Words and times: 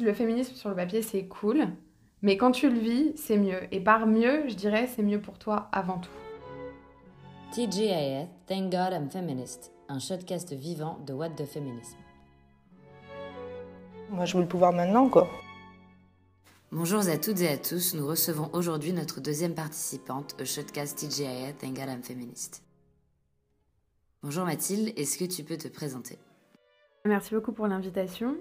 Le 0.00 0.12
féminisme 0.12 0.54
sur 0.54 0.70
le 0.70 0.74
papier, 0.74 1.02
c'est 1.02 1.26
cool, 1.26 1.68
mais 2.20 2.36
quand 2.36 2.50
tu 2.50 2.68
le 2.68 2.78
vis, 2.78 3.12
c'est 3.16 3.36
mieux. 3.36 3.62
Et 3.70 3.80
par 3.80 4.06
mieux, 4.06 4.48
je 4.48 4.54
dirais, 4.54 4.88
c'est 4.88 5.02
mieux 5.02 5.20
pour 5.20 5.38
toi 5.38 5.68
avant 5.72 5.98
tout. 5.98 6.10
TGIF, 7.52 8.28
Thank 8.46 8.72
God 8.72 8.92
I'm 8.92 9.08
Feminist, 9.08 9.72
un 9.88 10.00
shotcast 10.00 10.52
vivant 10.52 10.98
de 11.06 11.12
What 11.12 11.30
the 11.30 11.44
Feminism. 11.44 11.96
Moi, 14.10 14.24
je 14.24 14.36
veux 14.36 14.42
le 14.42 14.48
pouvoir 14.48 14.72
maintenant, 14.72 15.08
quoi. 15.08 15.28
Bonjour 16.72 17.06
à 17.06 17.16
toutes 17.16 17.40
et 17.40 17.48
à 17.48 17.56
tous, 17.56 17.94
nous 17.94 18.06
recevons 18.06 18.50
aujourd'hui 18.52 18.92
notre 18.92 19.20
deuxième 19.20 19.54
participante 19.54 20.34
au 20.40 20.44
shotcast 20.44 20.98
TGIF, 20.98 21.56
Thank 21.58 21.76
God 21.76 21.88
I'm 21.88 22.02
Feminist. 22.02 22.64
Bonjour 24.24 24.44
Mathilde, 24.44 24.92
est-ce 24.96 25.18
que 25.18 25.24
tu 25.24 25.44
peux 25.44 25.56
te 25.56 25.68
présenter? 25.68 26.18
Merci 27.06 27.34
beaucoup 27.34 27.52
pour 27.52 27.66
l'invitation. 27.66 28.34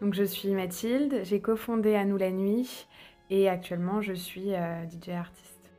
Donc, 0.00 0.12
je 0.12 0.24
suis 0.24 0.48
Mathilde, 0.50 1.20
j'ai 1.22 1.40
cofondé 1.40 1.94
À 1.94 2.04
nous 2.04 2.16
la 2.16 2.32
nuit 2.32 2.88
et 3.30 3.48
actuellement 3.48 4.00
je 4.00 4.12
suis 4.12 4.54
euh, 4.54 4.84
DJ 4.86 5.10
artiste. 5.10 5.70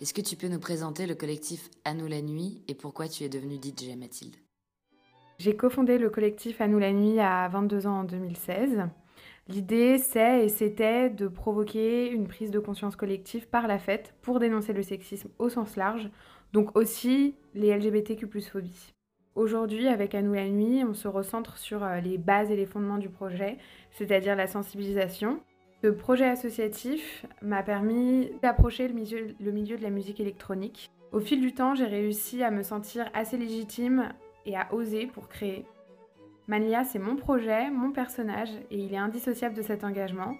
Est-ce 0.00 0.14
que 0.14 0.20
tu 0.20 0.36
peux 0.36 0.46
nous 0.46 0.60
présenter 0.60 1.08
le 1.08 1.16
collectif 1.16 1.70
À 1.84 1.94
nous 1.94 2.06
la 2.06 2.22
nuit 2.22 2.62
et 2.68 2.74
pourquoi 2.76 3.08
tu 3.08 3.24
es 3.24 3.28
devenue 3.28 3.56
DJ 3.56 3.96
Mathilde? 3.96 4.36
J'ai 5.38 5.56
cofondé 5.56 5.98
le 5.98 6.08
collectif 6.08 6.60
À 6.60 6.68
nous 6.68 6.78
la 6.78 6.92
nuit 6.92 7.18
à 7.18 7.48
22 7.48 7.88
ans 7.88 8.00
en 8.02 8.04
2016. 8.04 8.84
L'idée, 9.48 9.98
c'est 9.98 10.44
et 10.44 10.48
c'était 10.48 11.10
de 11.10 11.26
provoquer 11.26 12.12
une 12.12 12.28
prise 12.28 12.52
de 12.52 12.60
conscience 12.60 12.94
collective 12.94 13.48
par 13.48 13.66
la 13.66 13.80
fête 13.80 14.14
pour 14.22 14.38
dénoncer 14.38 14.72
le 14.72 14.84
sexisme 14.84 15.30
au 15.40 15.48
sens 15.48 15.74
large, 15.74 16.08
donc 16.52 16.76
aussi 16.76 17.34
les 17.54 17.76
LGBTQ 17.76 18.28
phobies. 18.40 18.92
Aujourd'hui, 19.34 19.88
avec 19.88 20.14
À 20.14 20.20
nous 20.20 20.34
la 20.34 20.46
nuit, 20.48 20.84
on 20.84 20.92
se 20.92 21.08
recentre 21.08 21.56
sur 21.56 21.82
euh, 21.82 22.00
les 22.00 22.18
bases 22.18 22.50
et 22.50 22.56
les 22.56 22.66
fondements 22.66 22.98
du 22.98 23.08
projet, 23.08 23.56
c'est-à-dire 23.90 24.36
la 24.36 24.46
sensibilisation. 24.46 25.40
Ce 25.82 25.88
projet 25.88 26.28
associatif 26.28 27.24
m'a 27.40 27.62
permis 27.62 28.30
d'approcher 28.42 28.88
le 28.88 28.94
milieu, 28.94 29.34
le 29.40 29.50
milieu 29.50 29.78
de 29.78 29.82
la 29.82 29.90
musique 29.90 30.20
électronique. 30.20 30.90
Au 31.12 31.20
fil 31.20 31.40
du 31.40 31.54
temps, 31.54 31.74
j'ai 31.74 31.86
réussi 31.86 32.42
à 32.42 32.50
me 32.50 32.62
sentir 32.62 33.08
assez 33.14 33.38
légitime 33.38 34.10
et 34.44 34.54
à 34.54 34.72
oser 34.74 35.06
pour 35.06 35.28
créer. 35.28 35.64
Mania, 36.46 36.84
c'est 36.84 36.98
mon 36.98 37.16
projet, 37.16 37.70
mon 37.70 37.90
personnage, 37.90 38.50
et 38.70 38.76
il 38.76 38.92
est 38.92 38.98
indissociable 38.98 39.54
de 39.54 39.62
cet 39.62 39.82
engagement. 39.82 40.34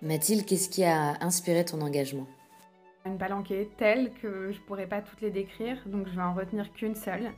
Mathilde, 0.00 0.44
qu'est-ce 0.44 0.68
qui 0.68 0.82
a 0.82 1.22
inspiré 1.24 1.64
ton 1.64 1.80
engagement? 1.82 2.26
Une 3.06 3.18
palanquée 3.18 3.70
telle 3.76 4.12
que 4.14 4.52
je 4.52 4.58
ne 4.58 4.64
pourrais 4.64 4.86
pas 4.86 5.00
toutes 5.00 5.20
les 5.20 5.30
décrire, 5.30 5.76
donc 5.86 6.08
je 6.08 6.14
vais 6.14 6.22
en 6.22 6.34
retenir 6.34 6.72
qu'une 6.72 6.94
seule. 6.94 7.30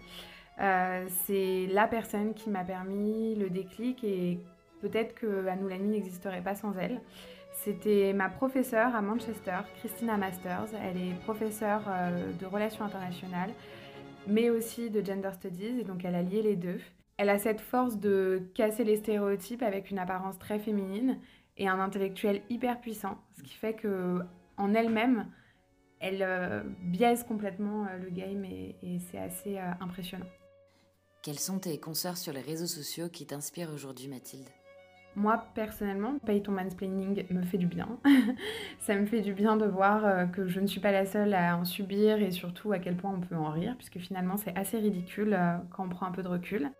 Euh, 0.60 1.06
c'est 1.24 1.66
la 1.72 1.88
personne 1.88 2.34
qui 2.34 2.50
m'a 2.50 2.64
permis 2.64 3.34
le 3.34 3.50
déclic 3.50 4.04
et 4.04 4.38
peut-être 4.80 5.14
que 5.14 5.46
À 5.48 5.56
nous 5.56 5.68
la 5.68 5.78
nuit 5.78 5.88
n'existerait 5.88 6.42
pas 6.42 6.54
sans 6.54 6.76
elle. 6.78 7.00
C'était 7.52 8.12
ma 8.12 8.28
professeure 8.28 8.94
à 8.94 9.00
Manchester, 9.00 9.58
Christina 9.78 10.16
Masters. 10.16 10.68
Elle 10.82 10.96
est 10.96 11.14
professeure 11.22 11.82
euh, 11.88 12.32
de 12.32 12.46
relations 12.46 12.84
internationales, 12.84 13.52
mais 14.26 14.50
aussi 14.50 14.90
de 14.90 15.04
gender 15.04 15.32
studies, 15.32 15.80
et 15.80 15.84
donc 15.84 16.04
elle 16.04 16.14
a 16.14 16.22
lié 16.22 16.42
les 16.42 16.56
deux. 16.56 16.80
Elle 17.16 17.30
a 17.30 17.38
cette 17.38 17.60
force 17.60 17.98
de 17.98 18.42
casser 18.54 18.84
les 18.84 18.96
stéréotypes 18.96 19.62
avec 19.62 19.90
une 19.90 19.98
apparence 19.98 20.38
très 20.38 20.58
féminine 20.58 21.18
et 21.56 21.68
un 21.68 21.78
intellectuel 21.78 22.42
hyper 22.50 22.80
puissant, 22.80 23.18
ce 23.36 23.42
qui 23.42 23.54
fait 23.54 23.74
que 23.74 24.18
en 24.56 24.74
elle-même, 24.74 25.26
elle 26.04 26.22
euh, 26.22 26.62
biaise 26.82 27.24
complètement 27.24 27.86
euh, 27.86 27.96
le 27.96 28.10
game 28.10 28.44
et, 28.44 28.76
c'est 29.10 29.18
assez 29.18 29.58
euh, 29.58 29.70
impressionnant. 29.80 30.26
Quels 31.22 31.38
sont 31.38 31.58
tes 31.58 31.78
consoeurs 31.78 32.18
sur 32.18 32.34
les 32.34 32.42
réseaux 32.42 32.66
sociaux 32.66 33.08
qui 33.08 33.24
t'inspirent 33.24 33.72
aujourd'hui, 33.72 34.08
Mathilde? 34.08 34.46
Moi, 35.16 35.42
personnellement, 35.54 36.18
Pay 36.18 36.42
ton 36.42 36.52
mansplaining 36.52 37.24
me 37.30 37.42
fait 37.42 37.56
du 37.56 37.66
bien. 37.66 37.98
ça 38.80 38.96
me 38.96 39.06
fait 39.06 39.22
du 39.22 39.32
bien 39.32 39.56
de 39.56 39.64
voir 39.64 40.30
que 40.32 40.46
je 40.46 40.60
ne 40.60 40.66
suis 40.66 40.80
pas 40.80 40.92
la 40.92 41.06
seule 41.06 41.32
à 41.32 41.56
en 41.56 41.64
subir 41.64 42.20
et 42.20 42.32
surtout 42.32 42.72
à 42.72 42.78
quel 42.78 42.96
point 42.96 43.14
on 43.14 43.20
peut 43.20 43.36
en 43.36 43.50
rire, 43.50 43.74
puisque 43.78 43.98
finalement 43.98 44.36
c'est 44.36 44.54
assez 44.58 44.76
ridicule 44.76 45.38
quand 45.70 45.86
on 45.86 45.88
prend 45.88 46.06
un 46.06 46.10
peu 46.10 46.22
de 46.22 46.28
recul. 46.28 46.70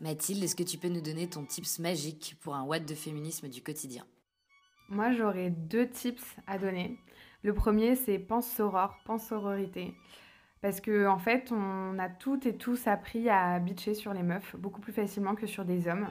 Mathilde, 0.00 0.42
est-ce 0.42 0.56
que 0.56 0.64
tu 0.64 0.76
peux 0.76 0.88
nous 0.88 1.00
donner 1.00 1.28
ton 1.28 1.44
tips 1.44 1.78
magique 1.78 2.36
pour 2.40 2.56
un 2.56 2.64
watt 2.64 2.84
de 2.84 2.94
féminisme 2.94 3.48
du 3.48 3.62
quotidien? 3.62 4.04
Moi, 4.88 5.12
j'aurais 5.12 5.50
deux 5.50 5.88
tips 5.88 6.36
à 6.46 6.58
donner. 6.58 6.98
Le 7.42 7.52
premier, 7.52 7.94
c'est 7.94 8.18
pense 8.18 8.48
soror, 8.50 8.98
pense 9.04 9.26
sororité. 9.26 9.94
Parce 10.60 10.80
que 10.80 11.06
en 11.06 11.18
fait, 11.18 11.52
on 11.52 11.98
a 11.98 12.08
toutes 12.08 12.46
et 12.46 12.56
tous 12.56 12.88
appris 12.88 13.28
à 13.28 13.58
bitcher 13.60 13.94
sur 13.94 14.12
les 14.12 14.24
meufs 14.24 14.56
beaucoup 14.56 14.80
plus 14.80 14.92
facilement 14.92 15.34
que 15.34 15.46
sur 15.46 15.64
des 15.64 15.86
hommes. 15.86 16.08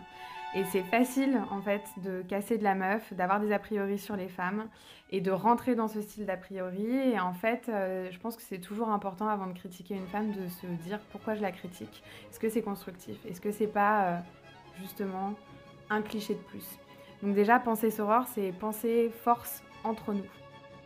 Et 0.55 0.63
c'est 0.63 0.83
facile 0.83 1.41
en 1.51 1.61
fait 1.61 1.83
de 1.97 2.21
casser 2.21 2.57
de 2.57 2.63
la 2.63 2.73
meuf, 2.73 3.13
d'avoir 3.13 3.41
des 3.41 3.51
a 3.51 3.59
priori 3.59 3.97
sur 3.97 4.15
les 4.15 4.29
femmes 4.29 4.69
et 5.11 5.19
de 5.19 5.31
rentrer 5.31 5.75
dans 5.75 5.89
ce 5.89 6.01
style 6.01 6.25
d'a 6.25 6.37
priori. 6.37 6.87
Et 6.87 7.19
en 7.19 7.33
fait, 7.33 7.67
euh, 7.67 8.09
je 8.09 8.19
pense 8.19 8.37
que 8.37 8.41
c'est 8.41 8.59
toujours 8.59 8.89
important 8.89 9.27
avant 9.27 9.47
de 9.47 9.53
critiquer 9.53 9.95
une 9.95 10.07
femme 10.07 10.31
de 10.31 10.47
se 10.47 10.65
dire 10.85 10.99
pourquoi 11.11 11.35
je 11.35 11.41
la 11.41 11.51
critique. 11.51 12.01
Est-ce 12.29 12.39
que 12.39 12.47
c'est 12.47 12.61
constructif? 12.61 13.17
Est-ce 13.25 13.41
que 13.41 13.51
c'est 13.51 13.67
pas 13.67 14.05
euh, 14.05 14.17
justement 14.79 15.33
un 15.89 16.01
cliché 16.01 16.35
de 16.35 16.39
plus? 16.39 16.79
Donc 17.23 17.33
déjà, 17.35 17.59
penser 17.59 17.89
soror, 17.89 18.25
c'est 18.33 18.51
penser 18.51 19.11
force 19.23 19.63
entre 19.83 20.13
nous. 20.13 20.25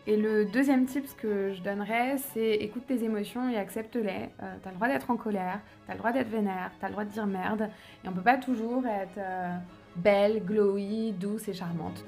Et 0.08 0.18
le 0.18 0.46
deuxième 0.46 0.86
tip 0.88 1.06
que 1.16 1.53
je 1.53 1.62
donnerais, 1.62 2.18
c'est 2.34 2.53
écoute 2.56 2.84
tes 2.88 3.03
émotions 3.03 3.50
et 3.50 3.58
accepte-les. 3.58 4.30
Euh, 4.41 4.56
t'as 4.64 4.70
le 4.72 4.75
droit 4.75 4.88
d'être 4.88 5.12
en 5.12 5.18
colère, 5.18 5.59
t'as 5.86 5.94
le 5.94 6.00
droit 6.00 6.12
d'être 6.12 6.30
vénère, 6.30 6.72
t'as 6.80 6.88
le 6.88 6.94
droit 6.94 7.06
de 7.06 7.12
dire 7.12 7.28
merde. 7.28 7.70
Et 8.03 8.08
on 8.08 8.12
peut 8.12 8.22
pas 8.22 8.38
toujours 8.38 8.86
être 8.88 9.18
euh, 9.18 9.56
belle, 9.96 10.44
glowy, 10.44 11.12
douce 11.12 11.47
et 11.47 11.53
charmante. 11.53 12.03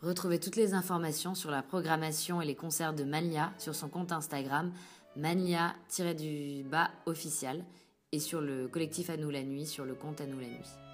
Retrouvez 0.00 0.38
toutes 0.38 0.56
les 0.56 0.72
informations 0.72 1.34
sur 1.34 1.50
la 1.50 1.62
programmation 1.62 2.40
et 2.40 2.46
les 2.46 2.54
concerts 2.54 2.94
de 2.94 3.04
Mania 3.04 3.52
sur 3.58 3.74
son 3.74 3.88
compte 3.88 4.12
Instagram 4.12 4.72
mania-du-bas 5.16 6.90
official 7.06 7.64
et 8.12 8.20
sur 8.20 8.40
le 8.40 8.68
collectif 8.68 9.10
À 9.10 9.16
nous 9.16 9.30
la 9.30 9.42
nuit 9.42 9.66
sur 9.66 9.84
le 9.84 9.94
compte 9.94 10.20
À 10.20 10.26
nous 10.26 10.38
la 10.38 10.46
nuit. 10.46 10.85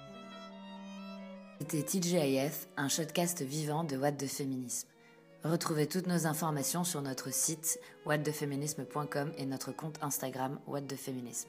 C'était 1.65 1.83
TGIF, 1.83 2.67
un 2.75 2.89
shotcast 2.89 3.41
vivant 3.41 3.85
de 3.85 3.95
What 3.95 4.11
the 4.13 4.27
Féminisme. 4.27 4.89
Retrouvez 5.45 5.87
toutes 5.87 6.07
nos 6.07 6.27
informations 6.27 6.83
sur 6.83 7.01
notre 7.01 7.33
site 7.33 7.79
whatthefeminisme.com 8.05 9.31
et 9.37 9.45
notre 9.45 9.71
compte 9.71 9.97
Instagram 10.01 10.59
What 10.67 10.81
the 10.81 10.97
Féminisme. 10.97 11.47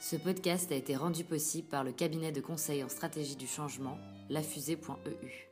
Ce 0.00 0.16
podcast 0.16 0.72
a 0.72 0.76
été 0.76 0.96
rendu 0.96 1.24
possible 1.24 1.68
par 1.68 1.84
le 1.84 1.92
cabinet 1.92 2.32
de 2.32 2.40
conseil 2.40 2.82
en 2.82 2.88
stratégie 2.88 3.36
du 3.36 3.46
changement, 3.46 3.98
lafusée.eu. 4.30 5.46